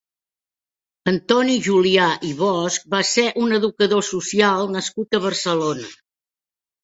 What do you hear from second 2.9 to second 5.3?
va ser un educador social nascut a